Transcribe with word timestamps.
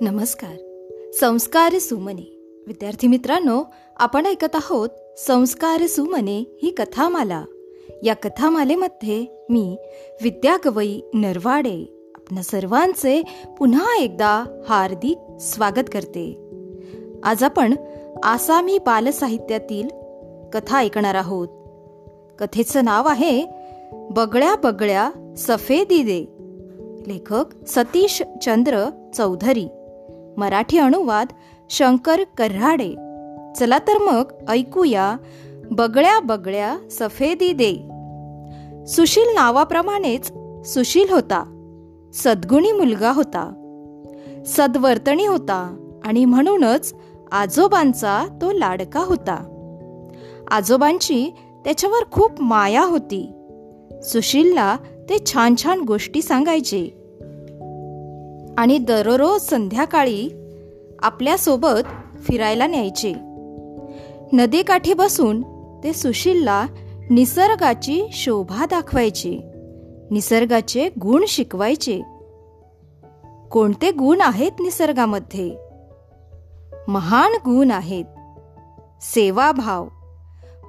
नमस्कार. 0.00 0.84
संस्कार 1.20 1.78
सुमने. 1.78 2.54
विद्यार्थी 2.66 3.08
मित्रांनो 3.08 3.62
आपण 3.96 4.26
ऐकत 4.26 4.54
आहोत 4.54 4.88
संस्कार 5.18 5.86
सुमने 5.86 6.58
ही 6.62 6.70
कथामाला. 6.70 7.44
या 8.02 8.14
कथामालेमध्ये 8.14 9.46
मी 9.50 9.76
विद्या 10.22 10.56
गवई 10.64 11.00
नरवाडे 11.14 12.10
आपल्या 12.14 12.42
सर्वांचे 12.42 13.22
पुन्हा 13.58 13.96
एकदा 13.98 14.62
हार्दिक 14.68 15.18
स्वागत 15.40 15.88
करते. 15.92 16.50
आज 17.22 17.42
आपण 17.42 17.74
आसामी 18.22 18.78
बालसाहित्यातील 18.78 19.88
कथा 20.52 20.78
ऐकणार 20.78 21.14
आहोत. 21.14 21.48
कथेचं 22.38 22.84
नाव 22.84 23.08
आहे 23.08 23.46
बगळ्या 23.92 24.54
बगळ्या 24.54 25.34
सफेदी 25.36 26.02
दे. 26.02 26.26
लेखक 27.06 27.44
सतीश 27.66 28.22
चंद्र 28.42 28.84
चौधरी. 29.14 29.68
मराठी 30.38 30.78
अनुवाद 30.78 31.26
शंकर 31.70 32.20
कऱ्हाडे 32.36 32.90
चला 33.56 33.78
तर 33.78 33.98
मग 33.98 34.22
ऐकूया 34.48 35.16
बगळ्या 35.70 36.20
बगळ्या 36.20 36.78
सफेदी 36.90 37.52
दे. 37.52 37.72
सुशील 38.86 39.34
नावाप्रमाणेच 39.34 40.32
सुशील 40.64 41.10
होता. 41.10 41.54
सद्गुणी 42.14 42.72
मुलगा 42.72 43.12
होता. 43.12 43.52
सद्वर्तणी 44.46 45.26
होता 45.26 45.76
आणि 46.04 46.24
म्हणूनच 46.24 46.94
आजोबांचा 47.32 48.38
तो 48.42 48.52
लाडका 48.52 49.00
होता. 49.00 49.36
आजोबांची 50.50 51.30
त्याच्यावर 51.64 52.12
खूप 52.12 52.42
माया 52.42 52.84
होती. 52.84 53.32
सुशीलला 54.02 54.76
ते 55.08 55.16
छान 55.32 55.54
छान 55.62 55.80
गोष्टी 55.80 56.22
सांगायचे. 56.22 56.97
आणि 58.58 58.78
दररोज 58.78 59.40
संध्याकाळी 59.40 60.28
आपल्यासोबत 60.98 61.88
फिरायला 62.20 62.66
न्यायचे. 62.66 63.12
नदीकाठी 64.32 64.94
बसून 64.94 65.42
ते 65.84 65.92
सुशीलला 65.92 66.66
निसर्गाची 67.10 68.02
शोभा 68.12 68.66
दाखवायचे. 68.66 69.40
निसर्गाचे 70.10 70.88
गुण 71.02 71.24
शिकवायचे. 71.28 72.00
कोणते 73.50 73.90
गुण 73.90 74.20
आहेत 74.20 74.52
निसर्गामध्ये? 74.60 75.56
महान 76.88 77.32
गुण 77.32 77.70
आहेत. 77.70 78.04
सेवाभाव 79.02 79.88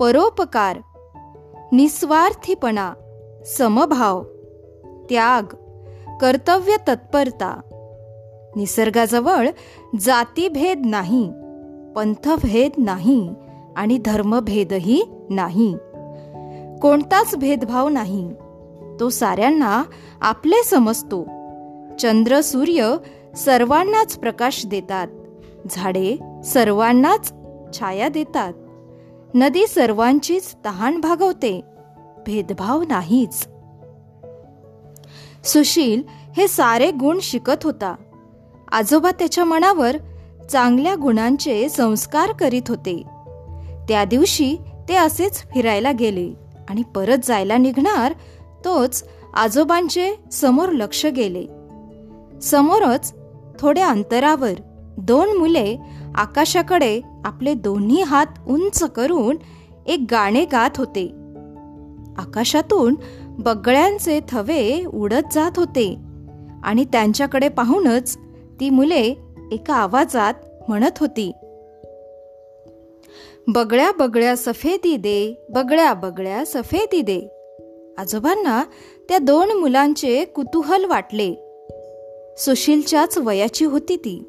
परोपकार 0.00 0.78
निस्वार्थीपणा 1.72 2.92
समभाव 3.58 4.22
त्याग 5.10 5.42
कर्तव्य 6.20 6.76
तत्परता. 6.88 7.60
निसर्गाजवळ 8.56 9.48
जातीभेद 10.00 10.82
नाही 10.86 11.32
पंथभेद 11.96 12.70
नाही 12.78 13.30
आणि 13.76 13.98
धर्मभेदही 13.98 15.02
नाही. 15.30 15.76
कोणताच 16.82 17.36
भेदभाव 17.36 17.88
नाही. 17.88 18.30
तो 19.00 19.08
साऱ्यांना 19.08 19.82
आपले 20.20 20.64
समजतो. 20.64 21.24
चंद्र 21.98 22.40
सूर्य 22.40 22.96
सर्वांनाच 23.36 24.18
प्रकाश 24.18 24.66
देतात. 24.66 25.08
झाडे 25.70 26.16
सर्वांनाच 26.44 27.32
छाया 27.78 28.08
देतात. 28.08 28.52
नदी 29.34 29.66
सर्वांचीच 29.66 30.56
तहान 30.64 31.00
भागवते. 31.00 31.60
भेदभाव 32.26 32.82
नाहीच. 32.82 33.48
सुशील 35.44 36.02
हे 36.36 36.48
सारे 36.48 36.90
गुण 36.90 37.18
शिकत 37.22 37.64
होता. 37.64 37.94
आजोबा 38.72 39.10
त्याच्या 39.10 39.44
मनावर 39.44 39.96
चांगल्या 40.50 40.94
गुणांचे 40.94 41.68
संस्कार 41.68 42.32
करीत 42.32 42.62
होते. 42.68 43.02
त्या 43.88 44.04
दिवशी 44.04 44.56
ते 44.88 44.94
असेच 44.94 45.44
फिरायला 45.54 45.92
गेले 45.92 46.32
आणि 46.68 46.82
परत 46.94 47.18
जायला 47.24 47.56
निघणार 47.56 48.12
तोच 48.64 49.04
आजोबांचे 49.34 50.14
समोर 50.32 50.68
लक्ष 50.68 51.06
गेले. 51.06 51.46
समोरच 52.42 53.14
थोड्या 53.60 53.88
अंतरावर 53.88 54.52
दोन 54.98 55.36
मुले 55.38 55.76
आकाशाकडे 56.14 57.00
आपले 57.24 57.54
दोन्ही 57.54 58.02
हात 58.02 58.26
उंच 58.48 58.82
करून 58.82 59.36
एक 59.86 60.04
गाणे 60.10 60.44
गात 60.44 60.70
होते. 60.76 61.06
आकाशातून 62.18 62.94
बगळ्यांचे 63.28 64.20
थवे 64.28 64.84
उडत 64.84 65.32
जात 65.32 65.52
होते 65.56 65.96
आणि 66.64 66.84
त्यांच्याकडे 66.84 67.48
पाहूनच 67.48 68.18
ती 68.60 68.70
मुले 68.70 69.14
एका 69.52 69.74
आवाजात 69.74 70.34
म्हणत 70.68 70.98
होती 71.00 71.32
बगळ्या 73.48 73.92
बगळ्या 73.92 74.36
सफेदी 74.36 74.96
दे 74.96 75.46
बगळ्या 75.48 75.94
बगळ्या 75.94 76.46
सफेदी 76.46 77.02
दे. 77.02 77.20
आजोबांना 77.98 78.64
त्या 79.08 79.18
दोन 79.18 79.52
मुलांचे 79.52 80.24
कुतूहल 80.24 80.84
वाटले. 80.84 81.34
सुशीलच्याच 82.38 83.18
वयाची 83.18 83.64
होती 83.64 83.96
ती. 83.96 84.22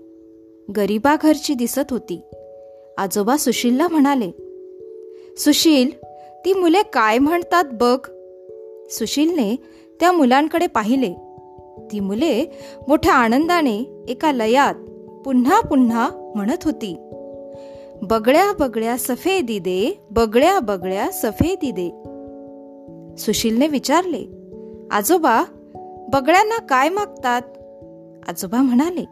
गरीबा 0.77 1.15
घरची 1.21 1.53
दिसत 1.53 1.91
होती. 1.91 2.21
आजोबा 2.97 3.37
सुशीलला 3.37 3.87
म्हणाले 3.87 4.31
सुशील 5.37 5.91
ती 6.45 6.53
मुले 6.53 6.81
काय 6.93 7.17
म्हणतात 7.17 7.63
बघ. 7.71 7.99
सुशीलने 8.89 9.55
त्या 9.99 10.11
मुलांकडे 10.11 10.67
पाहिले. 10.67 11.26
ती 11.91 11.99
मुले 11.99 12.59
मोठ्या 12.87 13.13
आनंदाने 13.13 14.05
एका 14.07 14.31
लयात 14.31 14.75
पुन्हा 15.25 15.61
पुन्हा 15.61 16.09
म्हणत 16.35 16.63
होती 16.63 16.95
बगळ्या 18.01 18.53
बगळ्या 18.59 18.97
सफेदी 18.97 19.59
दे 19.59 20.03
बगळ्या 20.11 20.59
बगळ्या 20.59 21.11
सफेदी 21.11 21.71
दे 21.71 21.89
सुशीलने 23.17 23.67
विचारले 23.67 24.37
आजोबा 24.91 25.43
बगळ्यांना 26.13 26.59
काय 26.61 26.89
मागतात? 26.89 27.41
आजोबा 28.29 28.61
म्हणाले 28.61 29.05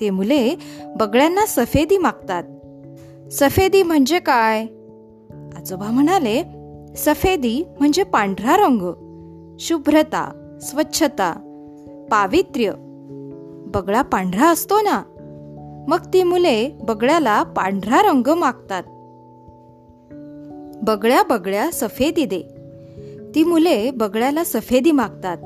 ते 0.00 0.10
मुले 0.10 0.56
बगळ्यांना 0.86 1.46
सफेदी 1.46 1.98
मागतात. 1.98 2.42
सफेदी 3.32 3.82
म्हणजे 3.82 4.18
काय? 4.18 4.62
आजोबा 5.56 5.90
म्हणाले 5.90 6.42
सफेदी 6.96 7.64
म्हणजे 7.78 8.02
पांढरा 8.02 8.56
रंग 8.56 8.82
शुभ्रता 9.60 10.58
स्वच्छता 10.62 11.45
पावित्र्य. 12.10 12.72
बगळा 13.74 14.02
पांढरा 14.02 14.50
असतो 14.50 14.80
ना? 14.80 15.02
मग 15.88 15.98
ती 16.12 16.22
मुले 16.22 16.78
बगळ्याला 16.82 17.42
पांढरा 17.42 18.02
रंग 18.02 18.28
मागतात. 18.28 18.82
बगळ्या 20.82 21.22
बगळ्या 21.22 21.70
सफेदी 21.72 22.24
दे. 22.24 22.42
ती 23.34 23.44
मुले 23.44 23.90
बगळ्याला 23.90 24.44
सफेदी 24.44 24.92
मागतात. 24.92 25.36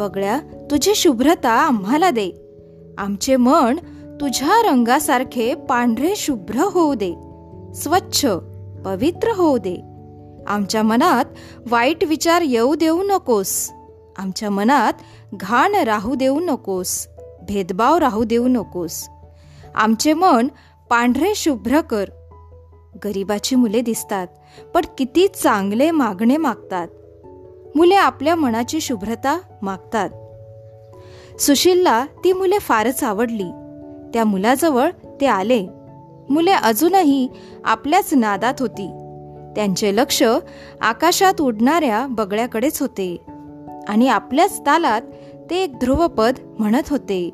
बगळ्या 0.00 0.40
तुझी 0.70 0.94
शुभ्रता 0.94 1.50
आम्हाला 1.50 2.10
दे. 2.10 2.32
आमचे 2.98 3.36
मन 3.36 3.76
तुझ्या 4.20 4.70
रंगासारखे 4.70 5.54
पांढरे 5.54 6.16
शुभ्र 6.16 6.58
होऊ 6.58 6.94
दे. 6.94 7.14
स्वच्छ 7.74 8.26
पवित्र 8.84 9.32
होऊ 9.36 9.58
दे. 9.58 9.76
आमच्या 10.46 10.82
मनात 10.82 11.24
वाईट 11.70 12.04
विचार 12.04 12.42
येऊ 12.42 12.74
देऊ 12.74 13.02
नकोस. 13.02 13.70
आमच्या 14.18 14.50
मनात 14.50 14.92
घाण 15.34 15.74
राहू 15.74 16.14
देऊ 16.14 16.40
नकोस 16.40 17.08
भेदभाव 17.42 17.96
राहू 17.96 18.24
देऊ 18.24 18.48
नकोस. 18.48 19.08
आमचे 19.74 20.12
मन 20.12 20.48
पांढरे 20.90 21.34
शुभ्र 21.34 21.80
कर. 21.80 22.04
गरिबाची 23.04 23.56
मुले 23.56 23.80
दिसतात 23.80 24.26
पण 24.74 24.82
किती 24.98 25.28
चांगले 25.28 25.90
मागणे 25.90 26.36
मागतात. 26.36 26.88
मुले 27.76 27.94
आपल्या 27.94 28.34
मनाची 28.34 28.80
शुभ्रता 28.80 29.40
मागतात. 29.62 30.08
सुशीलला 31.40 32.04
ती 32.04 32.32
मुले 32.32 32.58
फारच 32.58 33.04
आवडली. 33.04 33.50
त्या 34.14 34.24
मुलाजवळ 34.24 34.90
ते 35.20 35.26
आले. 35.26 35.66
मुले 36.30 36.50
अजूनही 36.50 37.28
आपल्याच 37.64 38.14
नादात 38.14 38.54
होती. 38.60 38.88
त्यांचे 39.56 39.96
लक्ष 39.96 40.22
आकाशात 40.80 41.40
उडणाऱ्या 41.40 42.06
बगळ्याकडेच 42.10 42.80
होते. 42.80 43.16
आणि 43.88 44.08
आपल्याच 44.08 44.60
तालात 44.60 45.02
ते 45.50 45.56
एक 45.56 45.78
ध्रुवपद 45.78 46.34
म्हणत 46.58 46.88
होते 46.90 47.30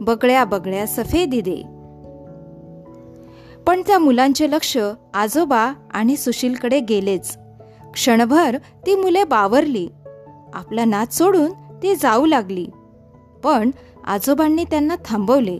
बगळ्या 0.00 0.44
बगळ्या 0.44 0.86
सफेदी 0.86 1.40
दे. 1.40 1.62
पण 3.66 3.82
त्या 3.86 3.98
मुलांचे 3.98 4.50
लक्ष 4.50 4.78
आजोबा 5.14 5.72
आणि 5.90 6.16
सुशीलकडे 6.16 6.80
गेलेच. 6.80 7.38
क्षणभर 7.94 8.56
ती 8.86 8.94
मुले 8.94 9.24
बावरली. 9.24 9.88
आपला 10.52 10.84
नाच 10.84 11.18
सोडून 11.18 11.52
ती 11.82 11.94
जाऊ 11.94 12.26
लागली. 12.26 12.66
पण 13.44 13.70
आजोबांनी 14.04 14.64
त्यांना 14.64 14.96
थांबवले. 15.04 15.58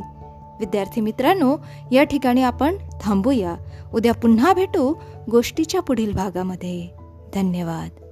विद्यार्थी 0.61 1.01
मित्रांनो 1.01 1.57
या 1.93 2.05
ठिकाणी 2.05 2.43
आपण 2.43 2.75
थांबूया. 3.01 3.57
उद्या 3.95 4.15
पुन्हा 4.15 4.53
भेटू 4.53 4.95
गोष्टीच्या 5.31 5.83
पुढील 5.83 6.13
भागामध्ये. 6.13 6.89
धन्यवाद. 7.35 8.05